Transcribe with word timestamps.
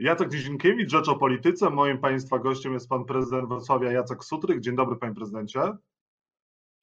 Jacek 0.00 0.30
Dziedzinkiewicz, 0.30 0.90
Rzecz 0.90 1.08
o 1.08 1.16
Polityce. 1.16 1.70
Moim 1.70 1.98
Państwa 1.98 2.38
gościem 2.38 2.72
jest 2.72 2.88
Pan 2.88 3.04
Prezydent 3.04 3.48
Wrocławia 3.48 3.92
Jacek 3.92 4.24
Sutryk. 4.24 4.60
Dzień 4.60 4.76
dobry 4.76 4.96
Panie 4.96 5.14
Prezydencie. 5.14 5.60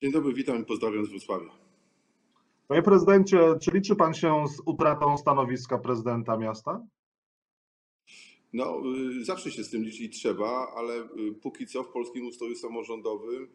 Dzień 0.04 0.12
dobry, 0.12 0.33
witam 0.33 0.62
i 0.62 0.66
pozdrawiam 0.66 1.05
z 1.05 1.10
Wrocławia. 1.10 1.50
Panie 2.68 2.82
Prezydencie, 2.82 3.40
czy 3.62 3.72
liczy 3.72 3.96
Pan 3.96 4.14
się 4.14 4.48
z 4.48 4.62
utratą 4.66 5.18
stanowiska 5.18 5.78
prezydenta 5.78 6.38
miasta? 6.38 6.88
No, 8.53 8.81
y, 9.20 9.26
zawsze 9.26 9.52
się 9.52 9.63
z 9.63 9.70
tym 9.70 9.84
liczyć 9.84 10.20
trzeba, 10.20 10.74
ale 10.76 10.94
y, 10.96 11.34
póki 11.42 11.68
co 11.68 11.84
w 11.84 11.92
polskim 11.92 12.28
ustroju 12.28 12.56
samorządowym 12.56 13.47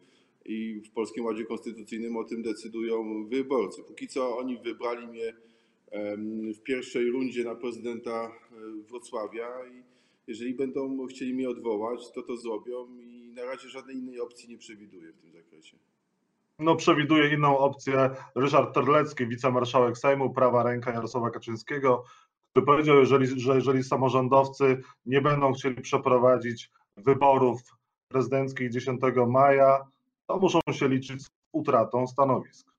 i 0.45 0.81
w 0.81 0.91
Polskim 0.91 1.25
Ładzie 1.25 1.45
Konstytucyjnym 1.45 2.17
o 2.17 2.23
tym 2.23 2.41
decydują 2.41 3.27
wyborcy. 3.27 3.83
Póki 3.83 4.07
co 4.07 4.37
oni 4.37 4.57
wybrali 4.57 5.07
mnie 5.07 5.33
w 6.55 6.63
pierwszej 6.63 7.09
rundzie 7.09 7.43
na 7.43 7.55
prezydenta 7.55 8.11
e, 8.11 8.31
Wrocławia 8.89 9.47
i 9.65 9.83
jeżeli 10.27 10.53
będą 10.53 11.07
chcieli 11.07 11.33
mnie 11.33 11.49
odwołać, 11.49 12.11
to 12.11 12.21
to 12.23 12.37
zrobią 12.37 12.87
i 12.99 13.31
na 13.35 13.45
razie 13.45 13.69
żadnej 13.69 13.95
innej 13.95 14.19
opcji 14.19 14.49
nie 14.49 14.57
przewiduję 14.57 15.11
w 15.11 15.17
tym 15.17 15.31
zakresie. 15.31 15.77
No, 16.59 16.75
przewiduje 16.75 17.33
inną 17.33 17.57
opcję 17.57 18.09
Ryszard 18.35 18.73
Terlecki, 18.73 19.27
wicemarszałek 19.27 19.97
Sejmu, 19.97 20.33
prawa 20.33 20.63
ręka 20.63 20.91
Jarosława 20.93 21.29
Kaczyńskiego, 21.29 22.03
który 22.51 22.65
powiedział, 22.65 22.97
jeżeli, 22.97 23.39
że 23.39 23.55
jeżeli 23.55 23.83
samorządowcy 23.83 24.81
nie 25.05 25.21
będą 25.21 25.53
chcieli 25.53 25.81
przeprowadzić 25.81 26.71
wyborów 26.97 27.61
prezydenckich 28.07 28.69
10 28.69 29.01
maja, 29.27 29.79
to 30.27 30.39
muszą 30.39 30.59
się 30.71 30.89
liczyć 30.89 31.23
z 31.23 31.31
utratą 31.51 32.07
stanowisk. 32.07 32.73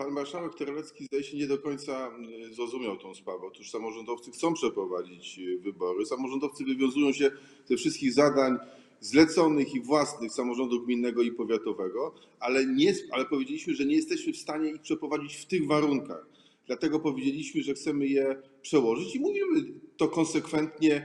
Pan 0.00 0.12
marszałek 0.12 0.54
Terlecki 0.54 1.04
zdaje 1.04 1.24
się 1.24 1.36
nie 1.36 1.46
do 1.46 1.58
końca 1.58 2.10
y, 2.50 2.54
zrozumiał 2.54 2.96
tą 2.96 3.14
sprawę. 3.14 3.46
Otóż 3.46 3.70
samorządowcy 3.70 4.30
chcą 4.30 4.54
przeprowadzić 4.54 5.38
y, 5.38 5.58
wybory. 5.58 6.06
Samorządowcy 6.06 6.64
wywiązują 6.64 7.12
się 7.12 7.30
ze 7.66 7.76
wszystkich 7.76 8.12
zadań 8.12 8.56
zleconych 9.00 9.74
i 9.74 9.80
własnych 9.80 10.32
samorządu 10.32 10.84
gminnego 10.84 11.22
i 11.22 11.32
powiatowego, 11.32 12.14
ale, 12.38 12.66
nie, 12.66 12.94
ale 13.10 13.24
powiedzieliśmy, 13.24 13.74
że 13.74 13.84
nie 13.84 13.96
jesteśmy 13.96 14.32
w 14.32 14.36
stanie 14.36 14.70
ich 14.70 14.80
przeprowadzić 14.80 15.36
w 15.36 15.46
tych 15.46 15.66
warunkach. 15.66 16.26
Dlatego 16.66 17.00
powiedzieliśmy, 17.00 17.62
że 17.62 17.74
chcemy 17.74 18.06
je 18.06 18.42
przełożyć 18.62 19.16
i 19.16 19.20
mówimy 19.20 19.72
to 19.96 20.08
konsekwentnie 20.08 20.94
e, 20.94 21.04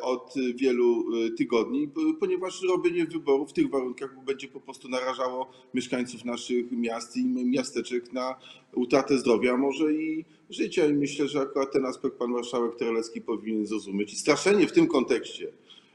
od 0.00 0.34
wielu 0.54 1.04
e, 1.26 1.30
tygodni, 1.30 1.90
ponieważ 2.20 2.62
robienie 2.62 3.06
wyborów 3.06 3.50
w 3.50 3.52
tych 3.52 3.70
warunkach 3.70 4.24
będzie 4.24 4.48
po 4.48 4.60
prostu 4.60 4.88
narażało 4.88 5.50
mieszkańców 5.74 6.24
naszych 6.24 6.72
miast 6.72 7.16
i 7.16 7.24
miasteczek 7.24 8.12
na 8.12 8.34
utratę 8.74 9.18
zdrowia, 9.18 9.56
może 9.56 9.92
i 9.92 10.24
życia. 10.50 10.86
I 10.86 10.92
myślę, 10.92 11.28
że 11.28 11.40
akurat 11.40 11.72
ten 11.72 11.86
aspekt 11.86 12.16
pan 12.16 12.30
marszałek 12.30 12.76
Terelecki 12.76 13.20
powinien 13.20 13.66
zrozumieć. 13.66 14.12
I 14.12 14.16
straszenie 14.16 14.66
w 14.66 14.72
tym 14.72 14.86
kontekście, 14.86 15.52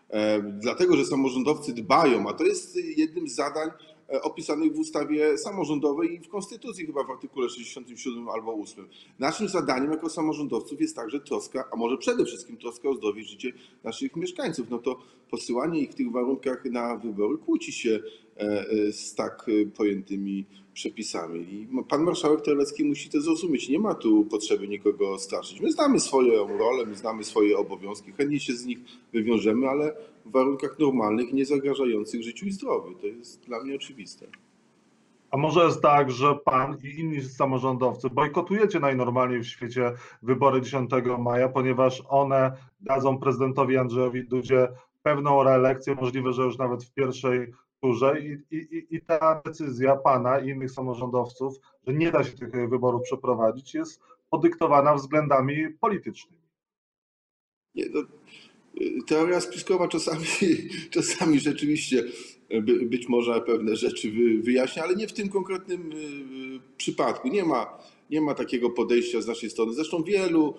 e, 0.10 0.42
dlatego 0.42 0.98
że 0.98 1.06
samorządowcy 1.06 1.74
dbają, 1.74 2.30
a 2.30 2.34
to 2.34 2.44
jest 2.44 2.76
jednym 2.98 3.28
z 3.28 3.36
zadań 3.36 3.70
E, 3.70 3.93
opisanych 4.22 4.76
w 4.76 4.80
ustawie 4.80 5.38
samorządowej 5.38 6.14
i 6.14 6.20
w 6.20 6.30
Konstytucji 6.30 6.86
chyba 6.86 7.04
w 7.04 7.10
artykule 7.10 7.50
67 7.50 8.30
albo 8.30 8.54
8. 8.54 8.88
Naszym 9.20 9.50
zadaniem 9.50 9.92
jako 9.92 10.10
samorządowców 10.10 10.82
jest 10.82 10.96
także 10.96 11.20
troska, 11.20 11.70
a 11.72 11.76
może 11.76 11.98
przede 11.98 12.26
wszystkim 12.26 12.58
troska 12.58 12.90
o 12.90 12.94
zdrowie 12.94 13.22
i 13.22 13.26
życie 13.26 13.54
naszych 13.84 14.16
mieszkańców. 14.16 14.70
No 14.70 14.78
to 14.78 15.00
posyłanie 15.32 15.80
ich 15.80 15.92
w 15.92 15.96
tych 15.96 16.12
warunkach 16.12 16.66
na 16.66 16.96
wybory 16.96 17.38
kłóci 17.38 17.72
się 17.72 17.90
e, 17.90 18.00
e, 18.00 18.23
z 18.92 19.16
tak 19.16 19.46
pojętymi 19.78 20.46
przepisami. 20.74 21.40
I 21.40 21.68
pan 21.90 22.04
marszałek 22.04 22.42
Terlecki 22.42 22.86
musi 22.86 23.10
to 23.10 23.22
zrozumieć. 23.22 23.70
Nie 23.70 23.80
ma 23.80 23.96
tu 23.96 24.26
potrzeby 24.26 24.68
nikogo 24.68 25.20
straszyć. 25.20 25.62
My 25.62 25.72
znamy 25.72 26.00
swoją 26.00 26.58
rolę, 26.58 26.86
my 26.86 26.96
znamy 26.96 27.24
swoje 27.24 27.58
obowiązki, 27.58 28.12
chętnie 28.12 28.40
się 28.40 28.54
z 28.54 28.66
nich 28.66 28.80
wywiążemy, 29.14 29.70
ale 29.70 29.96
w 30.26 30.32
warunkach 30.32 30.80
normalnych, 30.80 31.34
nie 31.34 31.46
zagrażających 31.46 32.24
życiu 32.24 32.46
i 32.46 32.52
zdrowiu. 32.52 32.96
To 32.96 33.08
jest 33.08 33.46
dla 33.46 33.64
mnie 33.64 33.76
oczywiste. 33.76 34.28
A 35.32 35.38
może 35.38 35.66
jest 35.66 35.82
tak, 35.82 36.12
że 36.12 36.36
pan 36.36 36.78
i 36.84 37.00
inni 37.00 37.22
samorządowcy 37.22 38.10
bojkotujecie 38.10 38.80
najnormalniej 38.80 39.40
w 39.40 39.48
świecie 39.48 39.92
wybory 40.22 40.62
10 40.62 40.92
maja, 41.20 41.50
ponieważ 41.50 42.04
one 42.10 42.52
dadzą 42.82 43.18
prezydentowi 43.18 43.78
Andrzejowi 43.78 44.24
Dudzie 44.24 44.68
pewną 45.04 45.44
reelekcję, 45.44 45.96
możliwe, 45.96 46.34
że 46.34 46.44
już 46.44 46.58
nawet 46.58 46.84
w 46.84 46.94
pierwszej 46.94 47.54
turze 47.84 48.20
i, 48.20 48.56
i, 48.58 48.88
i 48.96 49.02
ta 49.02 49.42
decyzja 49.46 49.96
pana 49.96 50.40
i 50.40 50.50
innych 50.50 50.72
samorządowców, 50.72 51.56
że 51.88 51.94
nie 51.94 52.12
da 52.12 52.24
się 52.24 52.32
tych 52.32 52.70
wyborów 52.70 53.02
przeprowadzić, 53.02 53.74
jest 53.74 54.02
podyktowana 54.30 54.96
względami 54.96 55.70
politycznymi. 55.80 56.44
Nie, 57.76 57.86
no, 57.90 58.02
teoria 59.08 59.42
spiskowa 59.42 59.88
czasami, 59.88 60.26
czasami 60.96 61.40
rzeczywiście 61.40 62.04
by, 62.50 62.86
być 62.86 63.10
może 63.10 63.42
pewne 63.42 63.76
rzeczy 63.76 64.12
wyjaśnia, 64.42 64.84
ale 64.84 64.96
nie 64.96 65.08
w 65.08 65.14
tym 65.14 65.30
konkretnym 65.30 65.92
y, 65.92 66.78
przypadku. 66.78 67.28
Nie 67.28 67.44
ma, 67.44 67.80
nie 68.10 68.22
ma 68.22 68.34
takiego 68.34 68.70
podejścia 68.70 69.22
z 69.22 69.28
naszej 69.28 69.50
strony. 69.50 69.74
Zresztą 69.74 70.04
wielu 70.04 70.56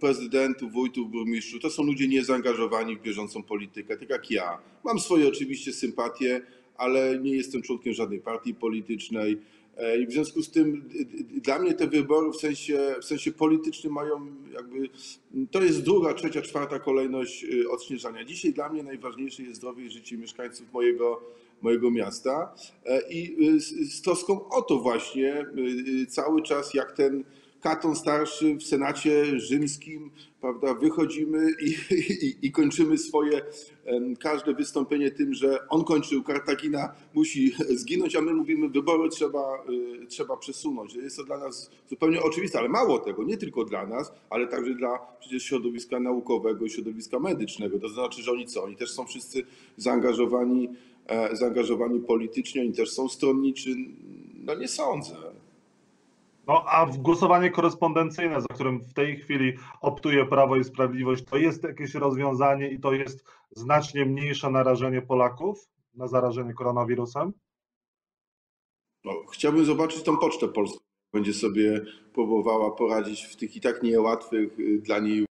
prezydentów, 0.00 0.72
wójtów, 0.72 1.10
burmistrzów 1.10 1.62
to 1.62 1.70
są 1.70 1.82
ludzie 1.82 2.08
niezaangażowani 2.08 2.96
w 2.96 3.02
bieżącą 3.02 3.42
politykę, 3.42 3.96
tak 3.96 4.10
jak 4.10 4.30
ja. 4.30 4.58
Mam 4.84 5.00
swoje 5.00 5.28
oczywiście 5.28 5.72
sympatie, 5.72 6.40
ale 6.78 7.18
nie 7.18 7.36
jestem 7.36 7.62
członkiem 7.62 7.92
żadnej 7.92 8.20
partii 8.20 8.54
politycznej. 8.54 9.38
E, 9.76 9.98
I 9.98 10.06
w 10.06 10.12
związku 10.12 10.42
z 10.42 10.50
tym 10.50 10.88
dla 11.30 11.58
mnie 11.58 11.74
te 11.74 11.86
wybory 11.86 12.30
w 12.30 12.36
sensie, 12.36 12.94
w 13.00 13.04
sensie 13.04 13.32
politycznym 13.32 13.92
mają 13.92 14.26
jakby, 14.52 14.88
to 15.50 15.62
jest 15.62 15.82
druga, 15.82 16.14
trzecia, 16.14 16.42
czwarta 16.42 16.78
kolejność 16.78 17.44
y, 17.44 17.70
odśnieżania. 17.70 18.24
Dzisiaj 18.24 18.52
dla 18.52 18.68
mnie 18.68 18.82
najważniejsze 18.82 19.42
jest 19.42 19.56
zdrowie 19.56 19.84
i 19.84 19.90
życie 19.90 20.18
mieszkańców 20.18 20.72
mojego, 20.72 21.20
mojego 21.62 21.90
miasta 21.90 22.54
e, 22.84 23.00
i 23.10 23.48
y, 23.48 23.60
z 23.90 24.02
troską 24.02 24.48
o 24.48 24.62
to 24.62 24.78
właśnie 24.78 25.46
y, 26.02 26.06
cały 26.06 26.42
czas 26.42 26.74
jak 26.74 26.92
ten 26.92 27.24
Katon 27.66 27.96
Starszy 27.96 28.54
w 28.54 28.62
Senacie 28.62 29.40
Rzymskim, 29.40 30.10
prawda, 30.40 30.74
wychodzimy 30.74 31.48
i, 31.60 31.94
i, 31.94 32.46
i, 32.46 32.52
kończymy 32.52 32.98
swoje 32.98 33.42
każde 34.18 34.54
wystąpienie 34.54 35.10
tym, 35.10 35.34
że 35.34 35.68
on 35.68 35.84
kończył, 35.84 36.22
Kartagina 36.22 36.92
musi 37.14 37.52
zginąć, 37.70 38.16
a 38.16 38.20
my 38.20 38.34
mówimy, 38.34 38.68
wybory 38.68 39.08
trzeba, 39.08 39.64
y, 40.02 40.06
trzeba 40.06 40.36
przesunąć. 40.36 40.94
Jest 40.94 41.16
to 41.16 41.24
dla 41.24 41.38
nas 41.38 41.70
zupełnie 41.90 42.22
oczywiste, 42.22 42.58
ale 42.58 42.68
mało 42.68 42.98
tego, 42.98 43.24
nie 43.24 43.36
tylko 43.36 43.64
dla 43.64 43.86
nas, 43.86 44.12
ale 44.30 44.46
także 44.46 44.74
dla 44.74 44.98
przecież 45.20 45.42
środowiska 45.42 46.00
naukowego 46.00 46.64
i 46.64 46.70
środowiska 46.70 47.18
medycznego. 47.18 47.78
To 47.78 47.88
znaczy, 47.88 48.22
że 48.22 48.32
oni 48.32 48.46
co? 48.46 48.64
Oni 48.64 48.76
też 48.76 48.90
są 48.90 49.06
wszyscy 49.06 49.42
zaangażowani, 49.76 50.68
e, 51.06 51.36
zaangażowani 51.36 52.00
politycznie, 52.00 52.60
oni 52.60 52.72
też 52.72 52.90
są 52.90 53.08
stronniczy. 53.08 53.70
No 54.44 54.54
nie 54.54 54.68
sądzę. 54.68 55.35
No 56.46 56.64
a 56.66 56.86
głosowanie 56.86 57.50
korespondencyjne, 57.50 58.40
za 58.40 58.46
którym 58.54 58.80
w 58.80 58.92
tej 58.92 59.16
chwili 59.16 59.52
optuje 59.80 60.26
Prawo 60.26 60.56
i 60.56 60.64
Sprawiedliwość, 60.64 61.24
to 61.24 61.36
jest 61.36 61.62
jakieś 61.62 61.94
rozwiązanie 61.94 62.68
i 62.68 62.80
to 62.80 62.92
jest 62.92 63.24
znacznie 63.50 64.04
mniejsze 64.04 64.50
narażenie 64.50 65.02
Polaków 65.02 65.68
na 65.94 66.08
zarażenie 66.08 66.54
koronawirusem? 66.54 67.32
No, 69.04 69.12
chciałbym 69.32 69.64
zobaczyć 69.64 70.02
tą 70.02 70.16
pocztę 70.16 70.48
polską. 70.48 70.78
Będzie 71.12 71.32
sobie 71.34 71.84
próbowała 72.14 72.70
poradzić 72.70 73.24
w 73.24 73.36
tych 73.36 73.56
i 73.56 73.60
tak 73.60 73.82
niełatwych 73.82 74.60
y, 74.60 74.78
dla 74.78 74.98
niej 74.98 75.26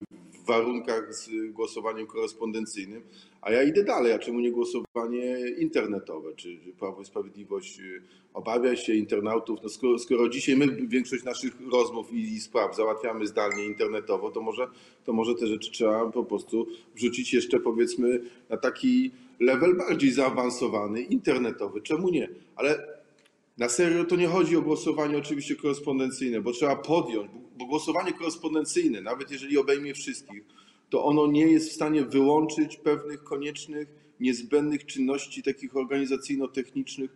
warunkach 0.45 1.15
z 1.15 1.29
głosowaniem 1.51 2.07
korespondencyjnym, 2.07 3.03
a 3.41 3.51
ja 3.51 3.63
idę 3.63 3.83
dalej, 3.83 4.13
a 4.13 4.19
czemu 4.19 4.39
nie 4.39 4.51
głosowanie 4.51 5.37
internetowe? 5.57 6.35
Czy 6.35 6.59
Prawo 6.79 7.01
i 7.01 7.05
Sprawiedliwość 7.05 7.79
y, 7.79 8.01
obawia 8.33 8.75
się 8.75 8.93
internautów? 8.93 9.59
No 9.63 9.69
skoro, 9.69 9.99
skoro 9.99 10.29
dzisiaj 10.29 10.55
my 10.55 10.87
większość 10.87 11.23
naszych 11.23 11.53
rozmów 11.71 12.13
i, 12.13 12.33
i, 12.33 12.39
spraw 12.39 12.75
załatwiamy 12.75 13.27
zdalnie 13.27 13.65
internetowo, 13.65 14.31
to 14.31 14.41
może, 14.41 14.67
to 15.03 15.13
może 15.13 15.35
te 15.35 15.47
rzeczy 15.47 15.71
trzeba 15.71 16.11
po 16.11 16.23
prostu 16.23 16.67
wrzucić 16.95 17.33
jeszcze 17.33 17.59
powiedzmy 17.59 18.21
na 18.49 18.57
taki 18.57 19.11
level 19.39 19.77
bardziej 19.77 20.11
zaawansowany, 20.11 21.01
internetowy. 21.01 21.81
Czemu 21.81 22.09
nie? 22.09 22.29
Ale 22.55 22.87
na 23.57 23.69
serio 23.69 24.05
to 24.05 24.15
nie 24.15 24.27
chodzi 24.27 24.57
o 24.57 24.61
głosowanie 24.61 25.17
oczywiście 25.17 25.55
korespondencyjne, 25.55 26.41
bo 26.41 26.51
trzeba 26.51 26.75
podjąć, 26.75 27.31
bo 27.55 27.65
głosowanie 27.65 28.13
korespondencyjne, 28.13 29.01
nawet 29.01 29.31
jeżeli 29.31 29.57
obejmie 29.57 29.93
wszystkich, 29.93 30.43
to 30.89 31.05
ono 31.05 31.27
nie 31.27 31.47
jest 31.47 31.69
w 31.69 31.73
stanie 31.73 32.03
wyłączyć 32.03 32.77
pewnych 32.77 33.23
koniecznych, 33.23 33.87
niezbędnych 34.19 34.85
czynności 34.85 35.43
takich 35.43 35.75
organizacyjno-technicznych, 35.75 37.11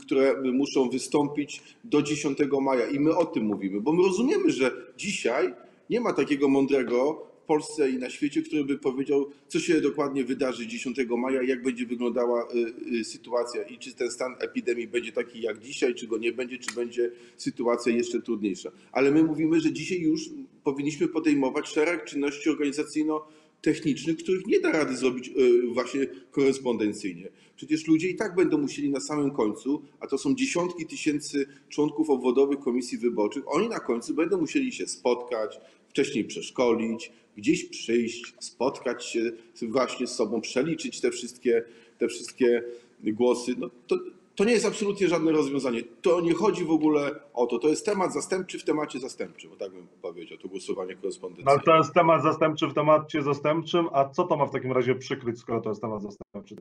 które 0.00 0.42
muszą 0.52 0.90
wystąpić 0.90 1.62
do 1.84 2.02
10 2.02 2.38
maja. 2.62 2.86
I 2.86 3.00
my 3.00 3.16
o 3.16 3.26
tym 3.26 3.44
mówimy, 3.44 3.80
bo 3.80 3.92
my 3.92 4.02
rozumiemy, 4.02 4.50
że 4.50 4.72
dzisiaj 4.96 5.54
Nie 5.90 6.00
ma 6.00 6.12
takiego 6.12 6.48
mądrego 6.48 7.27
Polsce 7.48 7.90
i 7.90 7.98
na 7.98 8.10
świecie, 8.10 8.42
który 8.42 8.64
by 8.64 8.78
powiedział, 8.78 9.30
co 9.48 9.60
się 9.60 9.80
dokładnie 9.80 10.24
wydarzy 10.24 10.66
10 10.66 10.98
maja, 11.18 11.42
jak 11.42 11.62
będzie 11.62 11.86
wyglądała 11.86 12.48
y, 12.54 12.98
y, 13.00 13.04
sytuacja 13.04 13.62
i 13.62 13.78
czy 13.78 13.94
ten 13.94 14.10
stan 14.10 14.34
epidemii 14.38 14.88
będzie 14.88 15.12
taki 15.12 15.40
jak 15.40 15.58
dzisiaj, 15.58 15.94
czy 15.94 16.06
go 16.06 16.18
nie 16.18 16.32
będzie, 16.32 16.58
czy 16.58 16.74
będzie 16.74 17.10
sytuacja 17.36 17.92
jeszcze 17.92 18.22
trudniejsza. 18.22 18.70
Ale 18.92 19.10
my 19.10 19.22
mówimy, 19.22 19.60
że 19.60 19.72
dzisiaj 19.72 20.00
już 20.00 20.30
powinniśmy 20.64 21.08
podejmować 21.08 21.68
szereg 21.68 22.04
czynności 22.04 22.50
organizacyjno 22.50 23.26
technicznych, 23.62 24.16
których 24.16 24.46
nie 24.46 24.60
da 24.60 24.72
rady 24.72 24.96
zrobić 24.96 25.28
y, 25.28 25.66
właśnie 25.72 26.06
korespondencyjnie. 26.30 27.28
Przecież 27.56 27.86
ludzie 27.86 28.08
i 28.08 28.16
tak 28.16 28.34
będą 28.34 28.58
musieli 28.58 28.90
na 28.90 29.00
samym 29.00 29.30
końcu, 29.30 29.82
a 30.00 30.06
to 30.06 30.18
są 30.18 30.34
dziesiątki 30.34 30.86
tysięcy 30.86 31.46
członków 31.68 32.10
obwodowych 32.10 32.58
komisji 32.58 32.98
wyborczych, 32.98 33.42
oni 33.46 33.68
na 33.68 33.80
końcu 33.80 34.14
będą 34.14 34.38
musieli 34.38 34.72
się 34.72 34.86
spotkać, 34.86 35.60
wcześniej 35.98 36.24
przeszkolić, 36.24 37.12
gdzieś 37.36 37.64
przyjść, 37.64 38.34
spotkać 38.38 39.06
się 39.06 39.32
właśnie 39.62 40.06
z 40.06 40.14
sobą, 40.14 40.40
przeliczyć 40.40 41.00
te 41.00 41.10
wszystkie, 41.10 41.64
te 41.98 42.08
wszystkie 42.08 42.62
głosy. 43.00 43.54
No 43.58 43.70
to, 43.86 43.98
to 44.34 44.44
nie 44.44 44.52
jest 44.52 44.66
absolutnie 44.66 45.08
żadne 45.08 45.32
rozwiązanie. 45.32 45.82
To 46.02 46.20
nie 46.20 46.34
chodzi 46.34 46.64
w 46.64 46.70
ogóle 46.70 47.20
o 47.34 47.46
to. 47.46 47.58
To 47.58 47.68
jest 47.68 47.86
temat 47.86 48.14
zastępczy 48.14 48.58
w 48.58 48.64
temacie 48.64 48.98
zastępczym, 48.98 49.50
bo 49.50 49.56
tak 49.56 49.72
bym 49.72 49.86
powiedział, 50.02 50.38
to 50.38 50.48
głosowanie 50.48 50.96
korespondencyjne. 50.96 51.50
Ale 51.50 51.60
to 51.60 51.76
jest 51.76 51.94
temat 51.94 52.22
zastępczy 52.22 52.66
w 52.66 52.74
temacie 52.74 53.22
zastępczym, 53.22 53.86
a 53.92 54.08
co 54.08 54.24
to 54.24 54.36
ma 54.36 54.46
w 54.46 54.52
takim 54.52 54.72
razie 54.72 54.94
przykryć, 54.94 55.38
skoro 55.38 55.60
to 55.60 55.68
jest 55.68 55.80
temat 55.80 56.02
zastępczy? 56.02 56.56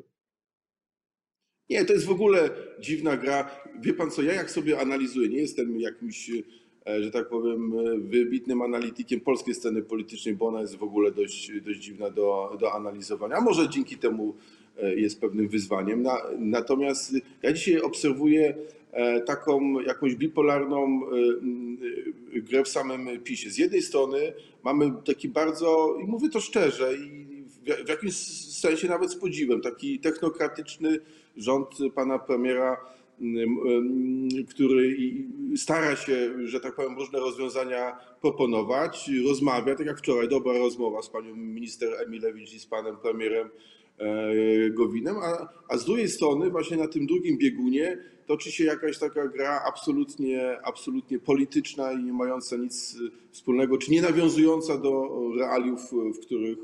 Nie, 1.69 1.85
to 1.85 1.93
jest 1.93 2.05
w 2.05 2.11
ogóle 2.11 2.49
dziwna 2.79 3.17
gra. 3.17 3.51
Wie 3.79 3.93
pan 3.93 4.11
co, 4.11 4.21
ja 4.21 4.33
jak 4.33 4.51
sobie 4.51 4.79
analizuję, 4.79 5.29
nie 5.29 5.37
jestem 5.37 5.79
jakimś, 5.79 6.31
że 7.01 7.11
tak 7.11 7.29
powiem, 7.29 7.71
wybitnym 8.09 8.61
analitykiem 8.61 9.19
polskiej 9.19 9.53
sceny 9.55 9.81
politycznej, 9.81 10.35
bo 10.35 10.47
ona 10.47 10.61
jest 10.61 10.75
w 10.75 10.83
ogóle 10.83 11.11
dość, 11.11 11.51
dość 11.61 11.79
dziwna 11.79 12.09
do, 12.09 12.57
do 12.59 12.73
analizowania. 12.73 13.41
Może 13.41 13.69
dzięki 13.69 13.97
temu 13.97 14.35
e, 14.77 14.95
jest 14.95 15.21
pewnym 15.21 15.47
wyzwaniem. 15.47 16.01
Na, 16.01 16.17
natomiast 16.37 17.13
ja 17.41 17.53
dzisiaj 17.53 17.81
obserwuję 17.81 18.55
e, 18.91 19.21
taką 19.21 19.79
jakąś 19.79 20.15
bipolarną 20.15 21.01
grę 22.33 22.63
w 22.63 22.67
samym 22.67 23.19
PiSie. 23.23 23.49
Z 23.49 23.57
jednej 23.57 23.81
strony 23.81 24.33
mamy 24.63 24.93
taki 25.05 25.29
bardzo, 25.29 25.97
i 26.03 26.07
mówię 26.07 26.29
to 26.29 26.39
szczerze, 26.39 26.95
i 26.95 27.27
w 27.85 27.89
jakimś 27.89 28.15
sensie 28.59 28.87
nawet 28.87 29.11
z 29.11 29.15
podziwem, 29.15 29.61
taki 29.61 29.99
technokratyczny 29.99 30.99
rząd 31.37 31.69
pana 31.95 32.19
premiera, 32.19 32.77
który 34.49 34.97
stara 35.55 35.95
się, 35.95 36.47
że 36.47 36.59
tak 36.59 36.75
powiem, 36.75 36.97
różne 36.97 37.19
rozwiązania 37.19 37.97
proponować, 38.21 39.11
rozmawia, 39.27 39.75
tak 39.75 39.87
jak 39.87 39.99
wczoraj, 39.99 40.29
dobra 40.29 40.57
rozmowa 40.57 41.01
z 41.01 41.09
panią 41.09 41.35
minister 41.35 41.89
Emilewicz 42.05 42.53
i 42.53 42.59
z 42.59 42.65
panem 42.65 42.97
premierem 42.97 43.49
e, 43.97 44.69
Gowinem, 44.69 45.15
a, 45.17 45.49
a 45.69 45.77
z 45.77 45.85
drugiej 45.85 46.09
strony 46.09 46.49
właśnie 46.49 46.77
na 46.77 46.87
tym 46.87 47.07
drugim 47.07 47.37
biegunie 47.37 47.97
toczy 48.25 48.51
się 48.51 48.63
jakaś 48.63 48.97
taka 48.97 49.27
gra 49.27 49.61
absolutnie, 49.67 50.57
absolutnie 50.63 51.19
polityczna 51.19 51.93
i 51.93 52.03
nie 52.03 52.13
mająca 52.13 52.55
nic 52.55 52.97
wspólnego, 53.31 53.77
czy 53.77 53.91
nie 53.91 54.01
nawiązująca 54.01 54.77
do 54.77 55.09
realiów, 55.37 55.91
w 55.91 56.19
których 56.19 56.57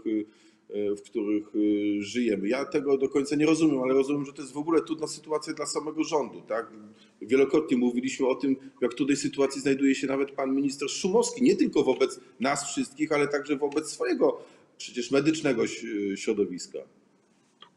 w 0.73 1.01
których 1.01 1.55
y, 1.55 2.01
żyjemy. 2.01 2.47
Ja 2.47 2.65
tego 2.65 2.97
do 2.97 3.09
końca 3.09 3.35
nie 3.35 3.45
rozumiem, 3.45 3.81
ale 3.81 3.93
rozumiem, 3.93 4.25
że 4.25 4.33
to 4.33 4.41
jest 4.41 4.53
w 4.53 4.57
ogóle 4.57 4.81
trudna 4.81 5.07
sytuacja 5.07 5.53
dla 5.53 5.65
samego 5.65 6.03
rządu. 6.03 6.41
Tak? 6.47 6.71
Wielokrotnie 7.21 7.77
mówiliśmy 7.77 8.27
o 8.27 8.35
tym, 8.35 8.55
jak 8.81 8.93
w 8.93 9.05
tej 9.07 9.15
sytuacji 9.15 9.61
znajduje 9.61 9.95
się 9.95 10.07
nawet 10.07 10.31
pan 10.31 10.55
minister 10.55 10.89
Szumowski, 10.89 11.43
nie 11.43 11.55
tylko 11.55 11.83
wobec 11.83 12.19
nas 12.39 12.71
wszystkich, 12.71 13.11
ale 13.11 13.27
także 13.27 13.57
wobec 13.57 13.89
swojego 13.89 14.41
przecież 14.77 15.11
medycznego 15.11 15.63
środowiska. 16.15 16.79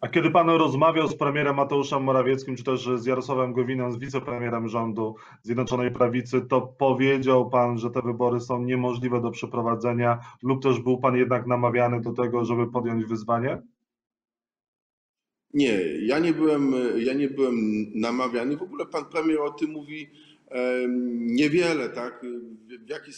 A 0.01 0.09
kiedy 0.09 0.31
pan 0.31 0.51
rozmawiał 0.51 1.09
z 1.09 1.17
premierem 1.17 1.57
Mateuszem 1.57 2.03
Morawieckim, 2.03 2.57
czy 2.57 2.65
też 2.65 2.89
z 2.95 3.07
Jarosławem 3.07 3.53
Gowinem, 3.53 3.93
z 3.93 3.99
wicepremierem 3.99 4.69
rządu 4.69 5.15
Zjednoczonej 5.43 5.91
Prawicy, 5.91 6.41
to 6.41 6.61
powiedział 6.61 7.51
pan, 7.51 7.79
że 7.79 7.91
te 7.91 8.03
wybory 8.03 8.41
są 8.41 8.63
niemożliwe 8.63 9.21
do 9.21 9.31
przeprowadzenia, 9.31 10.19
lub 10.43 10.63
też 10.63 10.81
był 10.81 10.99
pan 10.99 11.17
jednak 11.17 11.47
namawiany 11.47 12.01
do 12.01 12.13
tego, 12.13 12.45
żeby 12.45 12.67
podjąć 12.67 13.05
wyzwanie? 13.05 13.63
Nie, 15.55 15.79
ja 16.07 16.19
nie 16.19 16.33
byłem, 16.33 16.75
ja 16.97 17.15
nie 17.15 17.29
byłem 17.29 17.57
namawiany. 17.95 18.57
W 18.57 18.63
ogóle 18.63 18.87
pan 18.87 19.05
premier 19.05 19.41
o 19.41 19.51
tym 19.51 19.71
mówi 19.71 20.11
niewiele, 21.19 21.89
tak? 21.89 22.27
W 22.87 22.91
jaki 22.91 23.13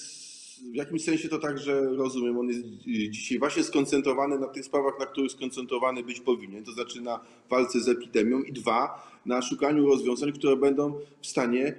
w 0.72 0.74
jakimś 0.74 1.04
sensie 1.04 1.28
to 1.28 1.38
także 1.38 1.80
rozumiem. 1.96 2.38
On 2.38 2.48
jest 2.48 2.62
dzisiaj 3.10 3.38
właśnie 3.38 3.62
skoncentrowany 3.62 4.38
na 4.38 4.46
tych 4.46 4.64
sprawach, 4.64 4.98
na 5.00 5.06
których 5.06 5.32
skoncentrowany 5.32 6.02
być 6.02 6.20
powinien, 6.20 6.64
to 6.64 6.72
znaczy 6.72 7.00
na 7.00 7.20
walce 7.50 7.80
z 7.80 7.88
epidemią 7.88 8.42
i 8.42 8.52
dwa, 8.52 9.08
na 9.26 9.42
szukaniu 9.42 9.86
rozwiązań, 9.86 10.32
które 10.32 10.56
będą 10.56 11.00
w 11.20 11.26
stanie 11.26 11.74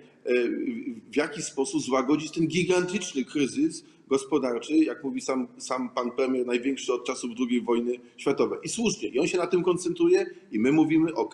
w 1.12 1.16
jakiś 1.16 1.44
sposób 1.44 1.82
złagodzić 1.82 2.32
ten 2.32 2.48
gigantyczny 2.48 3.26
kryzys 3.26 3.84
gospodarczy, 4.10 4.78
jak 4.78 5.04
mówi 5.04 5.22
sam, 5.22 5.48
sam 5.58 5.90
pan 5.90 6.12
premier, 6.12 6.46
największy 6.46 6.94
od 6.94 7.06
czasów 7.06 7.32
II 7.50 7.62
wojny 7.62 8.00
światowej. 8.18 8.60
I 8.64 8.70
słusznie. 8.70 9.10
I 9.10 9.20
on 9.20 9.28
się 9.28 9.38
na 9.38 9.48
tym 9.48 9.64
koncentruje 9.64 10.26
i 10.52 10.60
my 10.60 10.72
mówimy, 10.72 11.14
ok, 11.14 11.34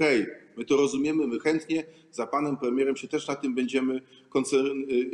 my 0.58 0.66
to 0.66 0.78
rozumiemy, 0.78 1.28
my 1.28 1.40
chętnie 1.40 1.84
za 2.12 2.28
panem 2.28 2.58
premierem 2.58 2.96
się 2.96 3.08
też 3.08 3.28
na 3.28 3.36
tym 3.36 3.56
będziemy 3.56 4.02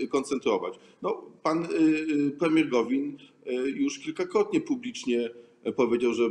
y, 0.02 0.08
koncentrować. 0.08 0.80
No, 1.02 1.24
pan 1.44 1.66
y, 1.66 2.32
premier 2.40 2.70
Gowin 2.70 3.18
już 3.76 4.00
kilkakrotnie 4.00 4.62
publicznie 4.62 5.30
powiedział, 5.76 6.14
że 6.14 6.24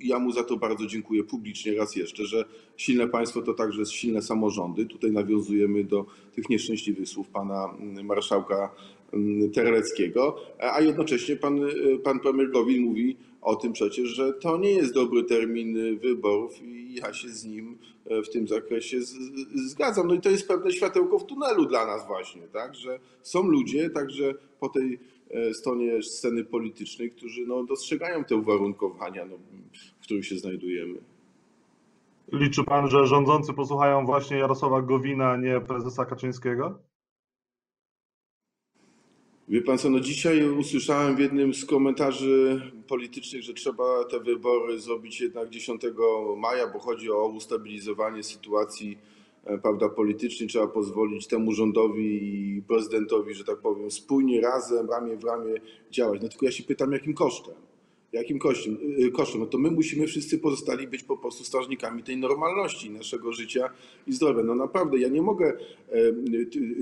ja 0.00 0.18
mu 0.18 0.32
za 0.32 0.44
to 0.44 0.56
bardzo 0.56 0.86
dziękuję 0.86 1.24
publicznie 1.24 1.74
raz 1.74 1.96
jeszcze, 1.96 2.24
że 2.24 2.44
silne 2.76 3.08
państwo 3.08 3.42
to 3.42 3.54
także 3.54 3.86
silne 3.86 4.22
samorządy. 4.22 4.86
Tutaj 4.86 5.12
nawiązujemy 5.12 5.84
do 5.84 6.06
tych 6.34 6.48
nieszczęśliwych 6.48 7.08
słów 7.08 7.28
pana 7.28 7.74
mm, 7.80 8.06
marszałka 8.06 8.74
mm, 9.12 9.50
Terleckiego, 9.50 10.36
a 10.58 10.80
jednocześnie 10.80 11.36
pan, 11.36 11.60
pan 12.04 12.20
premier 12.20 12.50
Gowin 12.50 12.82
mówi 12.82 13.16
o 13.46 13.56
tym 13.56 13.72
przecież, 13.72 14.08
że 14.08 14.32
to 14.32 14.58
nie 14.58 14.70
jest 14.70 14.94
dobry 14.94 15.24
termin 15.24 15.98
wyborów 15.98 16.62
i 16.62 16.94
ja 16.94 17.12
się 17.12 17.28
z 17.28 17.44
nim 17.44 17.78
e, 18.06 18.22
w 18.22 18.30
tym 18.30 18.48
zakresie 18.48 18.98
zgadzam. 19.54 20.08
No 20.08 20.14
i 20.14 20.20
to 20.20 20.30
jest 20.30 20.48
pewne 20.48 20.72
światełko 20.72 21.18
w 21.18 21.26
tunelu 21.26 21.66
dla 21.66 21.86
nas 21.86 22.06
właśnie, 22.06 22.42
tak, 22.42 22.74
że 22.74 23.00
są 23.22 23.42
ludzie 23.42 23.90
także 23.90 24.34
po 24.60 24.68
tej 24.68 24.94
e, 24.94 24.98
stronie 25.52 26.02
sceny 26.02 26.44
politycznej, 26.44 27.10
którzy 27.10 27.46
no, 27.46 27.64
dostrzegają 27.64 28.24
te 28.24 28.36
uwarunkowania, 28.36 29.24
no, 29.24 29.36
w 30.00 30.02
których 30.02 30.26
się 30.26 30.38
znajdujemy. 30.38 30.98
Liczy 32.32 32.64
pan, 32.64 32.90
że 32.90 33.06
rządzący 33.06 33.52
posłuchają 33.52 34.06
właśnie 34.06 34.36
Jarosława 34.36 34.82
Gowina, 34.82 35.30
a 35.30 35.36
nie 35.36 35.60
prezesa 35.60 36.04
Kaczyńskiego? 36.04 36.78
Wie 39.48 39.62
pan 39.62 39.78
co, 39.78 39.90
no 39.90 40.00
dzisiaj 40.00 40.48
usłyszałem 40.48 41.16
w 41.16 41.18
jednym 41.18 41.54
z 41.54 41.64
komentarzy 41.64 42.60
politycznych, 42.88 43.42
że 43.42 43.54
trzeba 43.54 44.04
te 44.04 44.20
wybory 44.20 44.80
zrobić 44.80 45.20
jednak 45.20 45.50
10 45.50 45.82
maja, 46.36 46.66
bo 46.66 46.78
chodzi 46.78 47.10
o 47.10 47.26
ustabilizowanie 47.26 48.22
sytuacji 48.22 48.92
e, 48.92 48.96
prawda, 49.62 49.88
politycznej. 49.88 50.48
Trzeba 50.48 50.66
pozwolić 50.66 51.26
temu 51.26 51.52
rządowi 51.52 52.56
i 52.56 52.62
prezydentowi, 52.62 53.34
że 53.34 53.44
tak 53.44 53.58
powiem, 53.58 53.90
spójnie, 53.90 54.40
razem, 54.40 54.90
ramię 54.90 55.16
w 55.16 55.24
ramię 55.24 55.54
działać. 55.90 56.22
No 56.22 56.28
tylko 56.28 56.46
ja 56.46 56.52
się 56.52 56.62
pytam, 56.62 56.92
jakim 56.92 57.14
kosztem? 57.14 57.65
Jakim 58.12 58.38
kosztem? 58.38 58.78
Y, 58.98 59.10
kosztem? 59.10 59.40
No 59.40 59.46
to 59.46 59.58
my 59.58 59.70
musimy 59.70 60.06
wszyscy 60.06 60.38
pozostali 60.38 60.88
być 60.88 61.02
po 61.02 61.16
prostu 61.16 61.44
strażnikami 61.44 62.02
tej 62.02 62.16
normalności 62.16 62.90
naszego 62.90 63.32
życia 63.32 63.70
i 64.06 64.12
zdrowia. 64.12 64.42
No 64.42 64.54
naprawdę, 64.54 64.98
ja 64.98 65.08
nie 65.08 65.22
mogę 65.22 65.56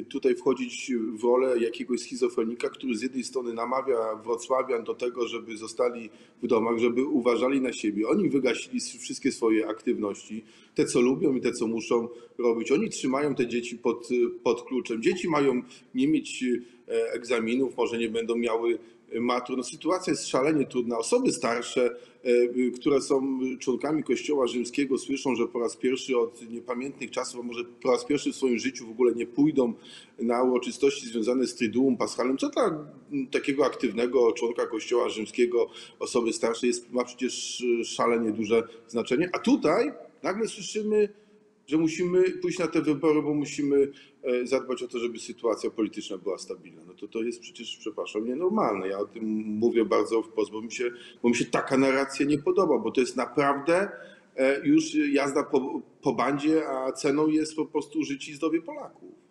tutaj 0.08 0.34
wchodzić 0.34 0.92
w 1.18 1.24
rolę 1.24 1.58
jakiegoś 1.58 2.00
schizofrenika, 2.00 2.68
który 2.68 2.96
z 2.96 3.02
jednej 3.02 3.24
strony 3.24 3.52
namawia 3.52 4.16
wrocławian 4.24 4.84
do 4.84 4.94
tego, 4.94 5.28
żeby 5.28 5.56
zostali 5.56 6.10
w 6.42 6.46
domach, 6.46 6.78
żeby 6.78 7.04
uważali 7.04 7.60
na 7.60 7.72
siebie. 7.72 8.08
Oni 8.08 8.28
wygasili 8.28 8.80
wszystkie 8.80 9.32
swoje 9.32 9.68
aktywności, 9.68 10.44
te 10.74 10.84
co 10.84 11.00
lubią 11.00 11.34
i 11.34 11.40
te 11.40 11.52
co 11.52 11.66
muszą 11.66 12.08
robić. 12.38 12.72
Oni 12.72 12.90
trzymają 12.90 13.34
te 13.34 13.46
dzieci 13.46 13.78
pod, 13.78 14.08
pod 14.42 14.62
kluczem. 14.62 15.02
Dzieci 15.02 15.28
mają 15.28 15.62
nie 15.94 16.08
mieć 16.08 16.44
e, 16.88 17.12
egzaminów, 17.12 17.76
może 17.76 17.98
nie 17.98 18.08
będą 18.08 18.36
miały 18.36 18.78
matur. 19.20 19.56
No, 19.56 19.64
sytuacja 19.64 20.10
jest 20.10 20.28
szalenie 20.28 20.66
trudna. 20.66 20.98
Osoby 20.98 21.32
starsze, 21.32 21.96
e, 22.22 22.70
które 22.70 23.00
są 23.00 23.38
członkami 23.58 24.04
Kościoła 24.04 24.46
Rzymskiego, 24.46 24.98
słyszą, 24.98 25.34
że 25.34 25.48
po 25.48 25.60
raz 25.60 25.76
pierwszy 25.76 26.18
od 26.18 26.50
niepamiętnych 26.50 27.10
czasów, 27.10 27.40
a 27.40 27.42
może 27.42 27.64
po 27.64 27.90
raz 27.90 28.04
pierwszy 28.04 28.32
w 28.32 28.36
swoim 28.36 28.58
życiu 28.58 28.86
w 28.86 28.90
ogóle 28.90 29.14
nie 29.14 29.26
pójdą 29.26 29.72
na 30.18 30.42
uroczystości 30.42 31.06
związane 31.06 31.46
z 31.46 31.54
Triduum 31.54 31.96
Paschalnym, 31.96 32.38
co 32.38 32.48
dla 32.48 32.86
takiego 33.30 33.66
aktywnego 33.66 34.32
członka 34.32 34.66
Kościoła 34.66 35.08
Rzymskiego, 35.08 35.66
osoby 35.98 36.32
starszej, 36.32 36.68
jest, 36.68 36.92
ma 36.92 37.04
przecież 37.04 37.64
szalenie 37.84 38.32
duże 38.32 38.62
znaczenie. 38.88 39.30
A 39.32 39.38
tutaj 39.38 39.92
nagle 40.22 40.48
słyszymy 40.48 41.23
że 41.66 41.76
musimy 41.76 42.30
pójść 42.30 42.58
na 42.58 42.66
te 42.66 42.82
wybory, 42.82 43.22
bo 43.22 43.34
musimy 43.34 43.92
e, 44.22 44.46
zadbać 44.46 44.82
o 44.82 44.88
to, 44.88 44.98
żeby 44.98 45.18
sytuacja 45.18 45.70
polityczna 45.70 46.18
była 46.18 46.38
stabilna. 46.38 46.82
No 46.86 46.94
to 46.94 47.08
to 47.08 47.22
jest 47.22 47.40
przecież, 47.40 47.76
przepraszam, 47.76 48.24
nienormalne. 48.24 48.88
Ja 48.88 48.98
o 48.98 49.06
tym 49.06 49.24
mówię 49.46 49.84
bardzo 49.84 50.22
wprost, 50.22 50.50
bo 50.50 50.62
mi 50.62 50.72
się, 50.72 50.90
bo 51.22 51.28
mi 51.28 51.34
się 51.34 51.44
taka 51.44 51.76
narracja 51.76 52.26
nie 52.26 52.38
podoba, 52.38 52.78
bo 52.78 52.90
to 52.90 53.00
jest 53.00 53.16
naprawdę 53.16 53.88
e, 54.36 54.66
już 54.66 54.94
jazda 54.94 55.42
po, 55.42 55.80
po 56.02 56.12
bandzie, 56.12 56.68
a 56.68 56.92
ceną 56.92 57.28
jest 57.28 57.56
po 57.56 57.66
prostu 57.66 58.02
życie 58.02 58.32
i 58.32 58.34
zdrowie 58.34 58.62
Polaków. 58.62 59.23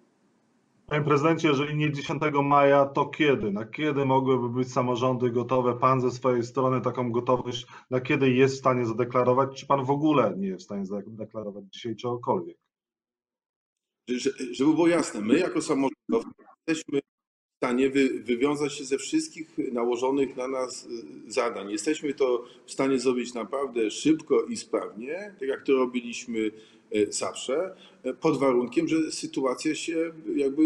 Panie 0.88 1.06
prezydencie, 1.06 1.48
jeżeli 1.48 1.76
nie 1.76 1.92
10 1.92 2.22
maja, 2.44 2.86
to 2.86 3.06
kiedy? 3.06 3.52
Na 3.52 3.66
kiedy 3.66 4.06
mogłyby 4.06 4.50
być 4.50 4.72
samorządy 4.72 5.32
gotowe? 5.32 5.80
Pan 5.80 6.02
ze 6.02 6.12
swojej 6.12 6.44
strony 6.44 6.82
taką 6.82 7.12
gotowość, 7.12 7.66
na 7.90 8.02
kiedy 8.02 8.30
jest 8.30 8.56
w 8.56 8.60
stanie 8.60 8.86
zadeklarować? 8.86 9.60
Czy 9.60 9.66
pan 9.66 9.86
w 9.86 9.92
ogóle 9.92 10.34
nie 10.38 10.48
jest 10.48 10.62
w 10.62 10.66
stanie 10.66 10.86
zadeklarować 10.86 11.66
dzisiaj 11.72 11.96
czegokolwiek? 11.96 12.58
Żeby 14.52 14.74
było 14.74 14.88
jasne, 14.88 15.22
my 15.22 15.40
jako 15.40 15.62
samorządowcy 15.62 16.32
jesteśmy 16.68 17.00
w 17.00 17.58
stanie 17.58 17.90
wy, 17.90 18.10
wywiązać 18.24 18.74
się 18.74 18.84
ze 18.84 18.98
wszystkich 18.98 19.58
nałożonych 19.74 20.36
na 20.36 20.48
nas 20.48 20.86
y, 20.86 21.32
zadań. 21.32 21.72
Jesteśmy 21.72 22.14
to 22.14 22.46
w 22.66 22.72
stanie 22.72 23.00
zrobić 23.00 23.34
naprawdę 23.34 23.92
szybko 23.92 24.44
i 24.44 24.58
sprawnie, 24.58 25.36
tak 25.40 25.50
jak 25.50 25.64
to 25.64 25.74
robiliśmy 25.74 26.52
zawsze, 27.10 27.76
e, 28.04 28.14
pod 28.14 28.40
warunkiem, 28.40 28.88
że 28.88 29.12
sytuacja 29.12 29.76
się 29.76 30.12
jakby 30.36 30.62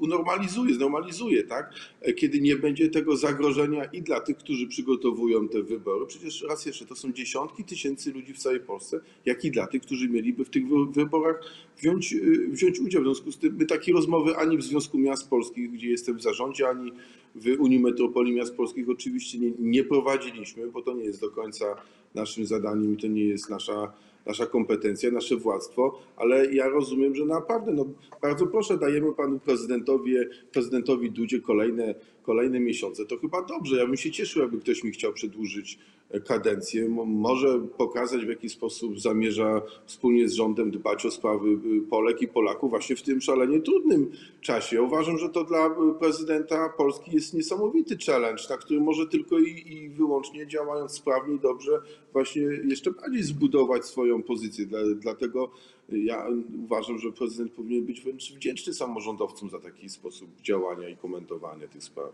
unormalizuje, 0.00 0.74
znormalizuje, 0.74 1.44
tak? 1.44 1.72
E, 2.00 2.12
kiedy 2.12 2.40
nie 2.40 2.56
będzie 2.56 2.90
tego 2.90 3.16
zagrożenia 3.16 3.84
i 3.84 4.02
dla 4.02 4.20
tych, 4.20 4.36
którzy 4.36 4.66
przygotowują 4.66 5.48
te 5.48 5.62
wybory. 5.62 6.06
Przecież 6.06 6.42
raz 6.48 6.66
jeszcze 6.66 6.86
to 6.86 6.94
są 6.94 7.12
dziesiątki 7.12 7.64
tysięcy 7.64 8.12
ludzi 8.12 8.34
w 8.34 8.38
całej 8.38 8.60
Polsce, 8.60 9.00
jak 9.24 9.44
i 9.44 9.50
dla 9.50 9.66
tych, 9.66 9.82
którzy 9.82 10.08
mieliby 10.08 10.44
w 10.44 10.50
tych 10.50 10.64
wyborach 10.90 11.40
wziąć, 11.78 12.14
wziąć 12.48 12.80
udział. 12.80 13.02
W 13.02 13.04
związku 13.04 13.32
z 13.32 13.38
tym 13.38 13.56
my 13.58 13.66
takiej 13.66 13.94
rozmowy 13.94 14.36
ani 14.36 14.58
w 14.58 14.62
Związku 14.62 14.98
Miast 14.98 15.30
Polskich, 15.30 15.70
gdzie 15.70 15.90
jestem 15.90 16.16
w 16.16 16.22
zarządzie, 16.22 16.68
ani 16.68 16.92
w 17.34 17.56
Unii 17.58 17.80
Metropolii 17.80 18.34
Miast 18.34 18.56
Polskich 18.56 18.88
oczywiście 18.88 19.38
nie, 19.38 19.52
nie 19.58 19.84
prowadziliśmy, 19.84 20.66
bo 20.66 20.82
to 20.82 20.94
nie 20.94 21.04
jest 21.04 21.20
do 21.20 21.30
końca 21.30 21.76
naszym 22.14 22.46
zadaniem 22.46 22.94
i 22.94 22.96
to 22.96 23.06
nie 23.06 23.24
jest 23.24 23.50
nasza 23.50 23.92
nasza 24.26 24.46
kompetencja, 24.46 25.10
nasze 25.10 25.36
władztwo, 25.36 26.02
ale 26.16 26.54
ja 26.54 26.68
rozumiem, 26.68 27.14
że 27.14 27.24
naprawdę, 27.24 27.72
no 27.72 27.86
bardzo 28.22 28.46
proszę, 28.46 28.78
dajemy 28.78 29.12
panu 29.12 29.38
prezydentowi, 29.38 30.14
prezydentowi 30.52 31.10
Dudzie 31.10 31.40
kolejne, 31.40 31.94
kolejne 32.22 32.60
miesiące. 32.60 33.06
To 33.06 33.18
chyba 33.18 33.42
dobrze. 33.42 33.76
Ja 33.76 33.86
bym 33.86 33.96
się 33.96 34.10
cieszył, 34.10 34.42
jakby 34.42 34.60
ktoś 34.60 34.84
mi 34.84 34.90
chciał 34.90 35.12
przedłużyć 35.12 35.78
kadencję. 36.24 36.88
Może 37.06 37.58
pokazać, 37.78 38.24
w 38.24 38.28
jaki 38.28 38.48
sposób 38.48 39.00
zamierza 39.00 39.62
wspólnie 39.86 40.28
z 40.28 40.32
rządem 40.32 40.70
dbać 40.70 41.06
o 41.06 41.10
sprawy 41.10 41.48
y, 41.48 41.80
Polek 41.90 42.22
i 42.22 42.28
Polaków 42.28 42.70
właśnie 42.70 42.96
w 42.96 43.02
tym 43.02 43.20
szalenie 43.20 43.60
trudnym 43.60 44.10
czasie. 44.40 44.82
Uważam, 44.82 45.18
że 45.18 45.28
to 45.28 45.44
dla 45.44 45.76
prezydenta 45.98 46.68
Polski 46.68 47.14
jest 47.14 47.34
niesamowity 47.34 47.96
challenge, 48.06 48.42
na 48.50 48.56
który 48.56 48.80
może 48.80 49.06
tylko 49.06 49.38
i, 49.38 49.72
i 49.72 49.88
wyłącznie 49.88 50.46
działając 50.46 50.92
sprawnie 50.92 51.34
i 51.34 51.38
dobrze 51.38 51.82
właśnie 52.12 52.42
jeszcze 52.42 52.90
bardziej 52.90 53.22
zbudować 53.22 53.84
swoją 53.84 54.22
pozycję. 54.22 54.66
Dlatego 54.96 55.50
ja 55.88 56.26
uważam, 56.64 56.98
że 56.98 57.12
prezydent 57.12 57.52
powinien 57.52 57.84
być 57.84 58.00
wręcz 58.00 58.32
wdzięczny 58.32 58.74
samorządowcom 58.74 59.50
za 59.50 59.60
taki 59.60 59.88
sposób 59.88 60.28
działania 60.42 60.88
i 60.88 60.96
komentowania 60.96 61.68
tych 61.68 61.82
spraw. 61.82 62.12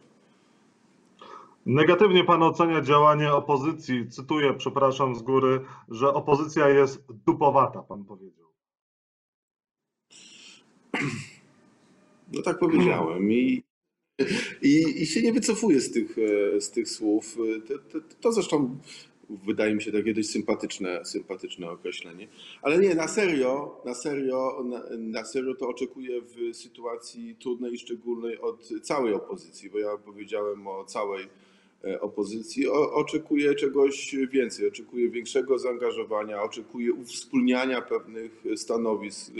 Negatywnie 1.66 2.24
pan 2.24 2.42
ocenia 2.42 2.80
działanie 2.80 3.32
opozycji. 3.32 4.10
Cytuję, 4.10 4.54
przepraszam 4.54 5.16
z 5.16 5.22
góry, 5.22 5.60
że 5.88 6.14
opozycja 6.14 6.68
jest 6.68 7.02
dupowata, 7.26 7.82
pan 7.82 8.04
powiedział. 8.04 8.48
No 12.32 12.42
tak 12.42 12.58
powiedziałem 12.58 13.32
i, 13.32 13.62
i, 14.62 15.02
i 15.02 15.06
się 15.06 15.22
nie 15.22 15.32
wycofuję 15.32 15.80
z 15.80 15.92
tych, 15.92 16.16
z 16.60 16.70
tych 16.70 16.88
słów. 16.88 17.36
To, 17.68 17.78
to, 17.78 18.06
to 18.20 18.32
zresztą 18.32 18.78
wydaje 19.30 19.74
mi 19.74 19.82
się 19.82 19.92
takie 19.92 20.14
dość 20.14 20.30
sympatyczne, 20.30 21.04
sympatyczne 21.04 21.70
określenie. 21.70 22.28
Ale 22.62 22.78
nie, 22.78 22.94
na 22.94 23.08
serio, 23.08 23.80
na 23.84 23.94
serio, 23.94 24.64
na, 24.64 24.82
na 24.98 25.24
serio 25.24 25.54
to 25.54 25.68
oczekuję 25.68 26.20
w 26.22 26.56
sytuacji 26.56 27.36
trudnej 27.36 27.72
i 27.72 27.78
szczególnej 27.78 28.40
od 28.40 28.68
całej 28.82 29.14
opozycji, 29.14 29.70
bo 29.70 29.78
ja 29.78 29.96
powiedziałem 30.04 30.66
o 30.66 30.84
całej 30.84 31.24
E, 31.24 31.41
opozycji. 32.00 32.68
O, 32.68 32.92
oczekuje 32.92 33.54
czegoś 33.54 34.16
więcej, 34.32 34.68
oczekuje 34.68 35.10
większego 35.10 35.58
zaangażowania, 35.58 36.42
oczekuje 36.42 36.92
uwspólniania 36.92 37.82
pewnych 37.82 38.44
stanowisk, 38.56 39.30
e, 39.30 39.34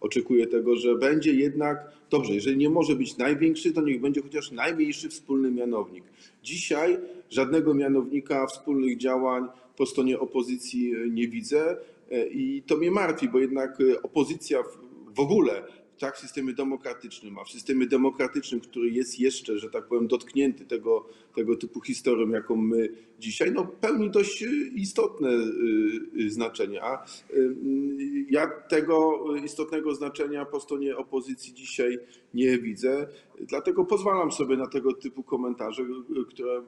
oczekuje 0.00 0.46
tego, 0.46 0.76
że 0.76 0.94
będzie 0.94 1.32
jednak, 1.32 1.92
dobrze, 2.10 2.34
jeżeli 2.34 2.56
nie 2.56 2.70
może 2.70 2.96
być 2.96 3.16
największy, 3.16 3.72
to 3.72 3.82
niech 3.82 4.00
będzie 4.00 4.22
chociaż 4.22 4.50
najmniejszy 4.50 5.08
wspólny 5.08 5.50
mianownik. 5.50 6.04
Dzisiaj 6.42 6.98
żadnego 7.30 7.74
mianownika 7.74 8.46
wspólnych 8.46 8.98
działań 8.98 9.48
po 9.76 9.86
stronie 9.86 10.18
opozycji 10.18 10.94
nie 11.10 11.28
widzę 11.28 11.76
e, 12.10 12.26
i 12.26 12.62
to 12.62 12.76
mnie 12.76 12.90
martwi, 12.90 13.28
bo 13.28 13.38
jednak 13.38 13.78
opozycja 14.02 14.62
w 15.16 15.20
ogóle 15.20 15.62
tak 15.98 16.16
w 16.16 16.20
systemie 16.20 16.52
demokratycznym, 16.52 17.38
a 17.38 17.44
w 17.44 17.50
systemie 17.50 17.86
demokratycznym, 17.86 18.60
który 18.60 18.90
jest 18.90 19.20
jeszcze, 19.20 19.58
że 19.58 19.70
tak 19.70 19.88
powiem, 19.88 20.08
dotknięty 20.08 20.66
tego, 20.66 21.06
tego 21.34 21.56
typu 21.56 21.80
historią, 21.80 22.28
jaką 22.28 22.56
my 22.56 22.88
dzisiaj, 23.18 23.52
no 23.52 23.64
pełni 23.64 24.10
dość 24.10 24.44
istotne 24.74 25.30
y, 25.30 26.20
y, 26.20 26.30
znaczenie. 26.30 26.82
A 26.82 27.04
y, 27.30 27.56
ja 28.30 28.46
tego 28.46 29.24
istotnego 29.44 29.94
znaczenia 29.94 30.44
po 30.44 30.60
stronie 30.60 30.96
opozycji 30.96 31.54
dzisiaj 31.54 31.98
nie 32.34 32.58
widzę, 32.58 33.08
dlatego 33.40 33.84
pozwalam 33.84 34.32
sobie 34.32 34.56
na 34.56 34.66
tego 34.66 34.92
typu 34.92 35.22
komentarze, 35.22 35.82
które 36.28 36.62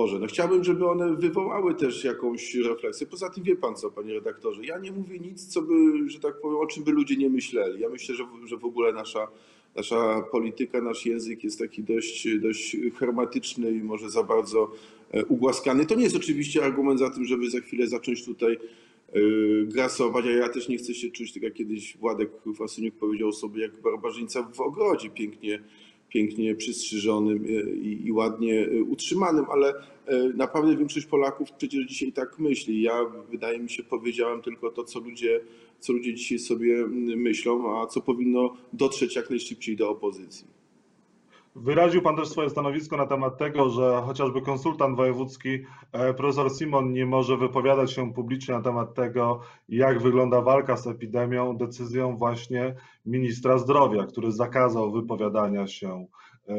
Boże, 0.00 0.18
no 0.18 0.26
chciałbym, 0.26 0.64
żeby 0.64 0.86
one 0.86 1.16
wywołały 1.16 1.74
też 1.74 2.04
jakąś 2.04 2.54
refleksję. 2.54 3.06
Poza 3.06 3.30
tym 3.30 3.44
wie 3.44 3.56
pan 3.56 3.76
co, 3.76 3.90
panie 3.90 4.14
redaktorze, 4.14 4.64
ja 4.64 4.78
nie 4.78 4.92
mówię 4.92 5.18
nic, 5.18 5.46
co 5.46 5.62
by, 5.62 5.74
że 6.06 6.20
tak 6.20 6.40
powiem, 6.40 6.56
o 6.58 6.66
czym 6.66 6.84
by 6.84 6.92
ludzie 6.92 7.16
nie 7.16 7.30
myśleli. 7.30 7.80
Ja 7.80 7.88
myślę, 7.88 8.14
że, 8.14 8.24
że 8.44 8.56
w 8.56 8.64
ogóle 8.64 8.92
nasza, 8.92 9.28
nasza 9.76 10.22
polityka, 10.32 10.80
nasz 10.80 11.06
język 11.06 11.44
jest 11.44 11.58
taki 11.58 11.82
dość, 11.82 12.38
dość 12.38 12.76
hermetyczny 12.98 13.70
i 13.70 13.82
może 13.82 14.10
za 14.10 14.22
bardzo 14.22 14.70
e, 15.10 15.24
ugłaskany. 15.24 15.86
To 15.86 15.94
nie 15.94 16.04
jest 16.04 16.16
oczywiście 16.16 16.64
argument 16.64 17.00
za 17.00 17.10
tym, 17.10 17.24
żeby 17.24 17.50
za 17.50 17.60
chwilę 17.60 17.86
zacząć 17.86 18.24
tutaj 18.24 18.52
e, 18.52 19.20
grasować, 19.64 20.24
a 20.26 20.30
ja 20.30 20.48
też 20.48 20.68
nie 20.68 20.76
chcę 20.76 20.94
się 20.94 21.10
czuć, 21.10 21.32
tak 21.32 21.42
jak 21.42 21.54
kiedyś 21.54 21.96
Władek 21.96 22.30
Fasyniuk 22.56 22.94
powiedział 22.94 23.32
sobie, 23.32 23.62
jak 23.62 23.80
barbarzyńca 23.80 24.42
w 24.42 24.60
ogrodzie 24.60 25.10
pięknie 25.10 25.62
pięknie 26.10 26.54
przystrzyżonym 26.54 27.44
e, 27.44 27.70
i, 27.70 28.06
i, 28.06 28.12
ładnie 28.12 28.66
e, 28.66 28.82
utrzymanym, 28.82 29.44
ale 29.50 29.74
e, 30.06 30.28
naprawdę 30.34 30.76
większość 30.76 31.06
Polaków 31.06 31.52
przecież 31.52 31.86
dzisiaj 31.86 32.12
tak 32.12 32.38
myśli. 32.38 32.82
Ja 32.82 33.04
wydaje 33.30 33.58
mi 33.58 33.70
się 33.70 33.82
powiedziałem 33.82 34.42
tylko 34.42 34.70
to, 34.70 34.84
co 34.84 35.00
ludzie, 35.00 35.40
co 35.80 35.92
ludzie 35.92 36.14
dzisiaj 36.14 36.38
sobie 36.38 36.86
myślą, 37.16 37.80
a 37.80 37.86
co 37.86 38.00
powinno 38.00 38.56
dotrzeć 38.72 39.16
jak 39.16 39.30
najszybciej 39.30 39.76
do 39.76 39.90
opozycji. 39.90 40.59
Wyraził 41.56 42.02
Pan 42.02 42.16
też 42.16 42.28
swoje 42.28 42.50
stanowisko 42.50 42.96
na 42.96 43.06
temat 43.06 43.38
tego, 43.38 43.70
że 43.70 44.02
chociażby 44.06 44.42
konsultant 44.42 44.96
wojewódzki 44.96 45.58
e, 45.92 46.14
profesor 46.14 46.50
Simon 46.50 46.92
nie 46.92 47.06
może 47.06 47.36
wypowiadać 47.36 47.92
się 47.92 48.12
publicznie 48.12 48.54
na 48.54 48.62
temat 48.62 48.94
tego, 48.94 49.40
jak 49.68 50.02
wygląda 50.02 50.42
walka 50.42 50.76
z 50.76 50.86
epidemią, 50.86 51.56
decyzją 51.56 52.16
właśnie 52.16 52.74
ministra 53.06 53.58
zdrowia, 53.58 54.06
który 54.06 54.32
zakazał 54.32 54.92
wypowiadania 54.92 55.66
się 55.66 56.06
e, 56.48 56.54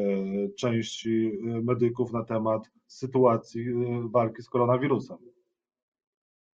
części 0.58 1.26
e, 1.26 1.60
medyków 1.62 2.12
na 2.12 2.24
temat 2.24 2.70
sytuacji 2.86 3.66
walki 4.10 4.42
z 4.42 4.48
koronawirusem. 4.48 5.31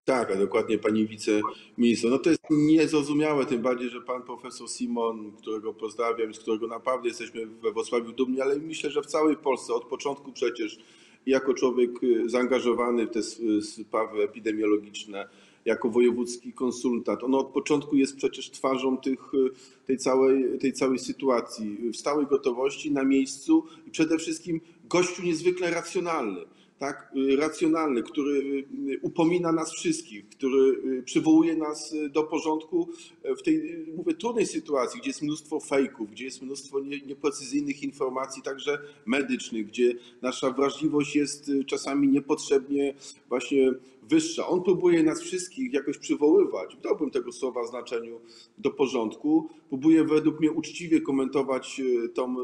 Tak, 0.09 0.31
a 0.31 0.37
dokładnie 0.37 0.79
pani 0.79 1.07
wiceminister. 1.07 2.11
No 2.11 2.19
to 2.19 2.31
jest 2.31 2.43
niezrozumiałe, 2.51 3.47
tym 3.47 3.63
bardziej, 3.63 3.91
że 3.91 4.01
pan 4.01 4.23
profesor 4.23 4.69
Simon, 4.69 5.33
którego 5.33 5.75
pozdrawiam, 5.75 6.35
z 6.35 6.39
którego 6.39 6.67
naprawdę 6.67 7.09
jesteśmy 7.09 7.47
we 7.47 7.73
Wrocławiu 7.73 8.13
dumni, 8.13 8.41
ale 8.41 8.59
myślę, 8.59 8.91
że 8.91 9.03
w 9.03 9.07
całej 9.07 9.37
Polsce 9.37 9.75
od 9.75 9.85
początku 9.85 10.33
przecież 10.33 10.79
jako 11.27 11.55
człowiek 11.55 12.03
y, 12.03 12.29
zaangażowany 12.29 13.07
w 13.07 13.11
te 13.11 13.23
sprawy 13.63 14.23
epidemiologiczne, 14.23 15.29
jako 15.65 15.91
wojewódzki 15.91 16.53
konsultant. 16.53 17.25
On 17.25 17.35
od 17.35 17.49
początku 17.49 17.97
jest 17.97 18.17
przecież 18.17 18.51
twarzą 18.51 18.99
tych, 18.99 19.35
y, 19.35 19.51
tej, 19.87 19.99
całej, 19.99 20.59
tej 20.59 20.73
całej 20.73 20.99
sytuacji, 20.99 21.77
w 21.93 21.97
stałej 21.97 22.27
gotowości, 22.27 22.91
na 22.91 23.05
miejscu 23.05 23.65
i 23.87 23.91
przede 23.91 24.19
wszystkim 24.19 24.61
gościu 24.85 25.23
niezwykle 25.23 25.71
racjonalny 25.71 26.41
tak, 26.79 27.13
racjonalny, 27.39 28.03
który 28.03 28.65
upomina 29.03 29.53
nas 29.53 29.73
wszystkich, 29.73 30.29
który 30.29 31.03
przywołuje 31.03 31.57
nas 31.57 31.95
do 32.11 32.23
porządku 32.23 32.89
w 33.25 33.43
tej, 33.43 33.87
mówię, 33.97 34.15
trudnej 34.15 34.47
sytuacji, 34.47 35.01
gdzie 35.01 35.11
jest 35.11 35.23
mnóstwo 35.23 35.61
fejków, 35.61 36.11
gdzie 36.11 36.25
jest 36.25 36.43
mnóstwo 36.43 36.81
nieprecyzyjnych 36.81 37.83
informacji, 37.83 38.43
także 38.43 38.79
medycznych, 39.07 39.67
gdzie 39.67 39.95
nasza 40.23 40.51
wrażliwość 40.51 41.17
jest 41.17 41.51
czasami 41.67 42.09
niepotrzebnie 42.09 42.95
właśnie 43.29 43.73
wyższa. 44.03 44.49
On 44.49 44.63
próbuje 44.63 45.03
nas 45.03 45.23
wszystkich 45.23 45.73
jakoś 45.73 45.99
przywoływać, 45.99 46.77
w 46.77 46.81
dobrym 46.81 47.11
tego 47.11 47.33
słowa 47.33 47.67
znaczeniu, 47.67 48.21
do 48.59 48.71
porządku. 48.71 49.49
Próbuje 49.69 50.05
według 50.05 50.41
mnie 50.41 50.53
uczciwie 50.53 51.01
komentować 51.01 51.81
tą 52.15 52.37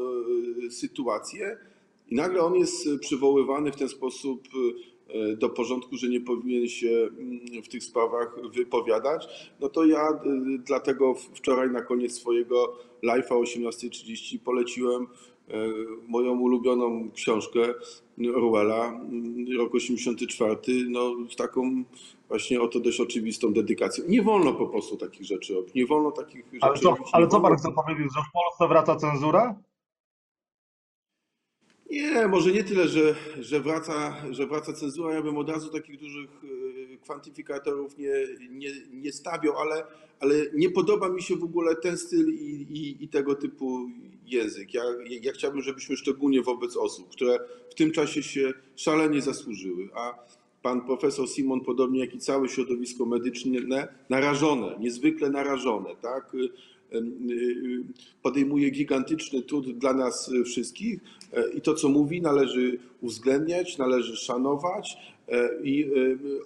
sytuację 0.69 1.57
i 2.09 2.15
nagle 2.15 2.41
on 2.41 2.55
jest 2.55 2.87
przywoływany 2.99 3.71
w 3.71 3.75
ten 3.75 3.89
sposób 3.89 4.47
e, 5.09 5.35
do 5.35 5.49
porządku, 5.49 5.97
że 5.97 6.09
nie 6.09 6.21
powinien 6.21 6.67
się 6.67 6.89
mm, 6.89 7.63
w 7.63 7.67
tych 7.67 7.83
sprawach 7.83 8.35
wypowiadać, 8.53 9.27
no 9.59 9.69
to 9.69 9.85
ja 9.85 10.09
e, 10.09 10.19
dlatego 10.65 11.13
wczoraj 11.13 11.69
na 11.69 11.81
koniec 11.81 12.13
swojego 12.13 12.77
live'a 13.03 13.33
o 13.33 13.41
18.30 13.41 14.39
poleciłem 14.39 15.07
e, 15.49 15.67
moją 16.07 16.39
ulubioną 16.39 17.11
książkę 17.11 17.73
Orwella, 18.35 18.87
mm, 18.87 19.45
rok 19.57 19.75
84, 19.75 20.59
no 20.89 21.15
z 21.29 21.35
taką 21.35 21.83
właśnie 22.27 22.61
oto 22.61 22.79
dość 22.79 22.99
oczywistą 22.99 23.53
dedykacją. 23.53 24.03
Nie 24.07 24.21
wolno 24.21 24.53
po 24.53 24.67
prostu 24.67 24.97
takich 24.97 25.25
rzeczy 25.25 25.53
robić, 25.53 25.73
nie 25.73 25.85
wolno 25.85 26.11
takich 26.11 26.45
rzeczy 26.45 26.59
ale 26.61 26.79
co, 26.79 26.89
robić. 26.89 27.07
Ale 27.11 27.27
co 27.27 27.41
pan 27.41 27.57
chce 27.57 27.71
powiedzieć, 27.71 28.13
że 28.15 28.21
w 28.29 28.33
Polsce 28.33 28.67
wraca 28.67 28.95
cenzura? 28.95 29.55
Nie, 31.91 32.27
może 32.27 32.51
nie 32.51 32.63
tyle, 32.63 32.87
że, 32.87 33.15
że, 33.39 33.59
wraca, 33.59 34.15
że 34.31 34.47
wraca 34.47 34.73
cenzura. 34.73 35.13
Ja 35.13 35.21
bym 35.21 35.37
od 35.37 35.49
razu 35.49 35.69
takich 35.69 35.99
dużych 35.99 36.29
e, 36.93 36.97
kwantyfikatorów 36.97 37.97
nie, 37.97 38.13
nie, 38.49 38.69
nie 38.93 39.11
stawiał, 39.11 39.57
ale, 39.57 39.83
ale 40.19 40.35
nie 40.53 40.69
podoba 40.69 41.09
mi 41.09 41.21
się 41.21 41.35
w 41.35 41.43
ogóle 41.43 41.75
ten 41.75 41.97
styl 41.97 42.33
i, 42.33 42.67
i, 42.69 43.03
i 43.03 43.07
tego 43.07 43.35
typu 43.35 43.89
język. 44.25 44.73
Ja, 44.73 44.83
ja 45.21 45.31
chciałbym, 45.31 45.61
żebyśmy 45.61 45.97
szczególnie 45.97 46.41
wobec 46.41 46.77
osób, 46.77 47.09
które 47.09 47.39
w 47.69 47.75
tym 47.75 47.91
czasie 47.91 48.23
się 48.23 48.53
szalenie 48.75 49.21
zasłużyły, 49.21 49.89
a 49.95 50.25
pan 50.61 50.81
profesor 50.81 51.29
Simon, 51.29 51.61
podobnie 51.61 51.99
jak 51.99 52.15
i 52.15 52.19
całe 52.19 52.49
środowisko 52.49 53.05
medyczne, 53.05 53.87
narażone, 54.09 54.75
niezwykle 54.79 55.29
narażone, 55.29 55.89
tak? 56.01 56.31
Y, 56.93 56.97
y, 56.97 57.83
podejmuje 58.23 58.69
gigantyczny 58.69 59.41
trud 59.41 59.77
dla 59.77 59.93
nas 59.93 60.31
wszystkich. 60.45 60.99
E, 61.33 61.49
i 61.49 61.61
to, 61.61 61.73
co 61.73 61.89
mówi, 61.89 62.21
należy 62.21 62.79
uwzględniać, 63.01 63.77
należy 63.77 64.15
szanować. 64.17 64.97
E, 65.27 65.49
i 65.63 65.83
e, 65.83 65.87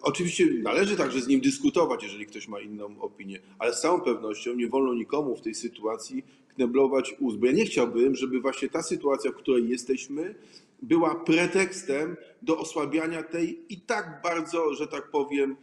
oczywiście 0.02 0.46
należy 0.64 0.98
także 0.98 1.22
z 1.22 1.28
nim 1.28 1.42
dyskutować, 1.42 2.04
jeżeli 2.04 2.26
ktoś 2.26 2.48
ma 2.48 2.60
inną 2.60 3.02
opinię, 3.02 3.40
ale 3.60 3.74
z 3.74 3.82
całą 3.82 4.02
pewnością 4.02 4.56
nie 4.56 4.68
wolno 4.68 4.94
nikomu 4.94 5.36
w 5.36 5.42
tej 5.42 5.56
sytuacji 5.56 6.24
kneblować 6.56 7.16
ust, 7.20 7.38
bo 7.38 7.46
ja 7.46 7.52
nie 7.52 7.66
chciałbym, 7.66 8.16
żeby 8.16 8.40
właśnie 8.40 8.70
ta 8.70 8.84
sytuacja, 8.84 9.32
w 9.32 9.36
której 9.36 9.70
jesteśmy, 9.70 10.36
była 10.82 11.16
pretekstem 11.16 12.16
do 12.42 12.58
osłabiania 12.58 13.24
tej 13.24 13.60
i 13.70 13.78
tak 13.78 14.22
bardzo, 14.24 14.74
że 14.74 14.88
tak 14.88 15.12
powiem, 15.12 15.56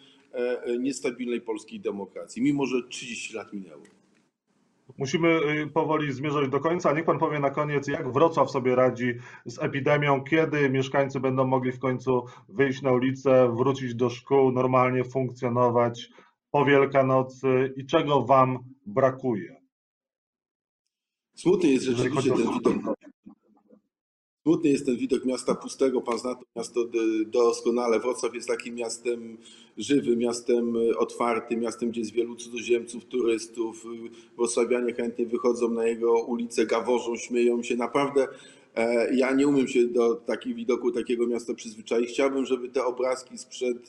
niestabilnej 0.79 1.41
polskiej 1.41 1.81
demokracji, 1.81 2.43
mimo 2.43 2.67
że 2.67 2.83
30 2.89 3.35
lat 3.35 3.53
minęło. 3.53 3.83
Musimy 4.99 5.29
y, 5.29 5.67
powoli 5.67 6.13
zmierzać 6.13 6.49
do 6.49 6.61
końca. 6.61 6.93
Niech 6.93 7.05
Pan 7.05 7.19
powie 7.19 7.41
na 7.41 7.51
koniec, 7.51 7.89
jak 7.89 8.13
Wrocław 8.13 8.51
sobie 8.51 8.75
radzi 8.75 9.15
z 9.47 9.63
epidemią, 9.63 10.25
kiedy 10.25 10.71
mieszkańcy 10.71 11.21
będą 11.21 11.47
mogli 11.47 11.73
w 11.73 11.79
końcu 11.79 12.25
wyjść 12.49 12.83
na 12.83 12.93
ulicę, 12.93 13.55
wrócić 13.57 13.95
do 13.95 14.11
szkół, 14.11 14.53
normalnie 14.53 15.05
funkcjonować 15.05 16.11
po 16.51 16.65
Wielkanocy 16.65 17.75
i 17.77 17.87
czego 17.87 18.23
Wam 18.23 18.59
brakuje? 18.87 19.57
Smutny 21.35 21.69
jest 21.69 21.85
rzeczywiście 21.85 22.31
ten 22.31 22.53
widok. 22.53 23.06
Smutny 24.47 24.71
jest 24.71 24.87
ten 24.87 24.97
widok 24.97 25.25
miasta 25.25 25.55
pustego. 25.55 26.01
Pan 26.01 26.19
zna 26.19 26.35
to 26.35 26.45
miasto 26.57 26.81
doskonale. 27.27 28.01
Wrocław 28.01 28.35
jest 28.35 28.49
takim 28.49 28.75
miastem 28.75 29.39
żywym, 29.79 30.19
miastem 30.19 30.75
otwartym, 30.99 31.61
miastem, 31.61 31.91
gdzie 31.91 32.01
jest 32.01 32.13
wielu 32.13 32.37
cudzoziemców, 32.37 33.05
turystów. 33.05 33.85
Wrocławianie 34.37 34.93
chętnie 34.95 35.27
wychodzą 35.27 35.71
na 35.71 35.87
jego 35.87 36.25
ulicę, 36.25 36.67
gaworzą, 36.67 37.17
śmieją 37.17 37.63
się. 37.63 37.77
Naprawdę 37.77 38.29
e, 38.75 39.15
ja 39.17 39.33
nie 39.33 39.49
umiem 39.49 39.69
się 39.69 39.87
do 39.87 40.15
takiego 40.15 40.57
widoku, 40.57 40.93
takiego 40.93 41.27
miasta 41.27 41.55
przyzwyczaić. 41.55 42.11
Chciałbym, 42.11 42.45
żeby 42.45 42.69
te 42.69 42.85
obrazki 42.85 43.39
sprzed 43.39 43.87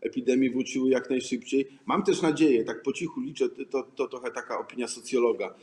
epidemii 0.00 0.50
wróciły 0.50 0.90
jak 0.90 1.10
najszybciej. 1.10 1.68
Mam 1.86 2.02
też 2.02 2.22
nadzieję, 2.22 2.64
tak 2.64 2.82
po 2.82 2.92
cichu 2.92 3.20
liczę, 3.20 3.48
to, 3.48 3.82
to 3.82 4.08
trochę 4.08 4.30
taka 4.30 4.58
opinia 4.58 4.88
socjologa, 4.88 5.54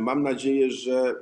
mam 0.00 0.22
nadzieję, 0.22 0.70
że, 0.70 1.14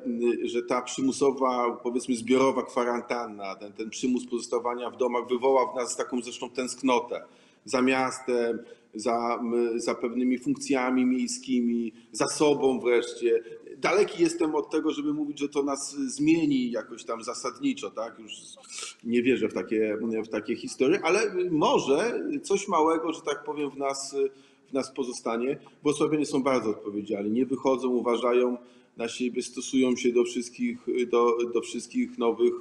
że 0.45 0.63
ta 0.63 0.83
przymusowa, 0.83 1.71
powiedzmy 1.83 2.17
zbiorowa 2.17 2.63
kwarantanna, 2.63 3.55
ten, 3.55 3.73
ten 3.73 3.91
przymus 3.91 4.27
pozostawania 4.27 4.91
w 4.91 4.97
domach 4.97 5.29
wywoła 5.29 5.73
w 5.73 5.77
nas 5.77 5.97
taką 5.97 6.23
zresztą 6.23 6.51
tęsknotę 6.51 7.25
za 7.65 7.83
miastem, 7.83 8.59
za, 8.95 9.41
za 9.77 9.95
pewnymi 9.95 10.39
funkcjami 10.39 11.07
miejskimi, 11.07 11.93
za 12.13 12.27
sobą 12.27 12.81
wreszcie. 12.81 13.43
Daleki 13.79 14.23
jestem 14.23 14.55
od 14.55 14.71
tego, 14.71 14.91
żeby 14.91 15.15
mówić, 15.15 15.39
że 15.39 15.49
to 15.49 15.63
nas 15.63 15.95
zmieni 15.95 16.71
jakoś 16.71 17.05
tam 17.05 17.23
zasadniczo, 17.23 17.91
tak? 17.91 18.19
Już 18.19 18.33
nie 19.05 19.23
wierzę 19.23 19.49
w 19.49 19.55
takie, 19.55 19.99
w 20.25 20.29
takie 20.29 20.57
historie, 20.57 21.01
ale 21.03 21.21
może 21.51 22.21
coś 22.43 22.69
małego, 22.69 23.13
że 23.13 23.21
tak 23.21 23.45
powiem, 23.45 23.71
w 23.71 23.77
nas 23.77 24.17
nas 24.73 24.93
pozostanie. 24.93 25.59
Włocławianie 25.83 26.27
są 26.27 26.43
bardzo 26.43 26.71
odpowiedzialni, 26.71 27.31
nie 27.31 27.47
wychodzą, 27.47 27.89
uważają 27.89 28.57
na 28.97 29.09
siebie, 29.09 29.43
stosują 29.43 29.97
się 29.97 30.13
do 30.13 30.25
wszystkich, 30.25 30.79
do, 31.11 31.37
do 31.55 31.61
wszystkich 31.61 32.19
nowych 32.19 32.53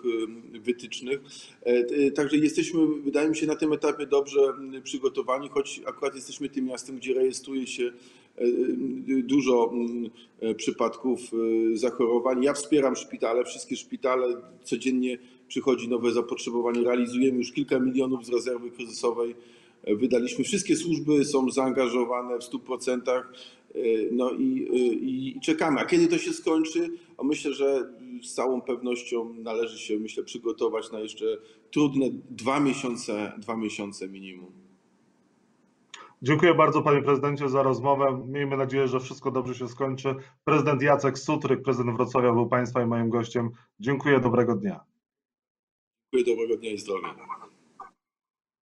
wytycznych. 0.54 1.22
E, 1.66 1.70
e, 1.70 2.12
także 2.12 2.38
jesteśmy, 2.38 2.88
wydaje 2.88 3.30
mi 3.30 3.36
się, 3.36 3.48
na 3.48 3.56
tym 3.56 3.74
etapie 3.74 4.06
dobrze 4.06 4.40
przygotowani, 4.84 5.50
choć 5.50 5.82
akurat 5.86 6.16
jesteśmy 6.16 6.50
tym 6.50 6.66
miastem, 6.66 6.96
gdzie 6.96 7.14
rejestruje 7.14 7.68
się 7.68 7.92
e, 8.38 8.44
dużo 9.24 9.74
przypadków 10.58 11.20
zachorowań. 11.74 12.44
Ja 12.44 12.54
wspieram 12.54 12.96
szpitale, 12.96 13.46
wszystkie 13.46 13.76
szpitale, 13.76 14.42
codziennie 14.64 15.18
przychodzi 15.48 15.90
nowe 15.90 16.12
zapotrzebowanie, 16.12 16.84
realizujemy 16.84 17.38
już 17.38 17.52
kilka 17.52 17.80
milionów 17.80 18.26
z 18.26 18.30
rezerwy 18.30 18.72
kryzysowej 18.72 19.36
Wydaliśmy, 19.88 20.44
wszystkie 20.44 20.76
służby 20.76 21.26
są 21.26 21.50
zaangażowane 21.50 22.40
w 22.40 22.44
100%, 22.44 23.02
e, 23.10 23.22
no 24.12 24.32
i, 24.32 24.68
e, 24.72 24.76
i, 24.94 25.38
i 25.38 25.42
czekamy. 25.42 25.80
A 25.80 25.86
kiedy 25.86 26.08
to 26.08 26.18
się 26.18 26.34
skończy? 26.34 26.90
O 27.18 27.24
myślę, 27.24 27.54
że 27.54 27.94
z 28.24 28.34
całą 28.34 28.62
pewnością 28.62 29.34
należy 29.34 29.80
się, 29.80 30.00
myślę, 30.00 30.24
przygotować 30.24 30.92
na 30.92 31.00
jeszcze 31.00 31.38
trudne 31.72 32.06
dwa 32.30 32.60
miesiące, 32.60 33.32
dwa 33.38 33.58
miesiące 33.58 34.08
minimum. 34.08 34.52
Dziękuję 36.24 36.54
bardzo 36.54 36.82
panie 36.82 37.02
prezydencie 37.02 37.50
za 37.50 37.64
rozmowę. 37.64 38.24
Miejmy 38.28 38.58
nadzieję, 38.58 38.88
że 38.88 39.00
wszystko 39.00 39.32
dobrze 39.32 39.56
się 39.56 39.68
skończy. 39.68 40.16
Prezydent 40.44 40.82
Jacek 40.82 41.20
Sutryk, 41.20 41.62
prezydent 41.62 41.98
Wrocławia 41.98 42.34
był 42.34 42.48
państwa 42.48 42.82
i 42.82 42.86
moim 42.86 43.10
gościem. 43.10 43.50
Dziękuję, 43.80 44.20
dobrego 44.20 44.56
dnia. 44.56 44.80
Dziękuję, 46.14 46.36
dobrego 46.36 46.58
dnia 46.58 46.72
i 46.72 46.78
zdrowia. 46.78 47.41